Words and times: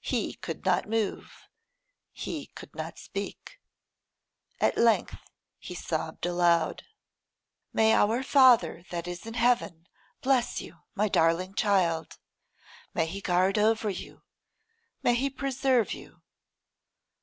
He 0.00 0.32
could 0.32 0.64
not 0.64 0.88
move; 0.88 1.44
he 2.10 2.46
could 2.54 2.74
not 2.74 2.98
speak. 2.98 3.60
At 4.58 4.78
length 4.78 5.18
he 5.58 5.74
sobbed 5.74 6.24
aloud. 6.24 6.84
'May 7.74 7.92
our 7.92 8.22
Father 8.22 8.86
that 8.90 9.06
is 9.06 9.26
in 9.26 9.34
heaven 9.34 9.86
bless 10.22 10.62
you, 10.62 10.78
my 10.94 11.08
darling 11.10 11.52
child; 11.52 12.16
may 12.94 13.04
He 13.04 13.20
guard 13.20 13.58
over 13.58 13.90
you; 13.90 14.22
may 15.02 15.14
He 15.14 15.28
preserve 15.28 15.92
you! 15.92 16.22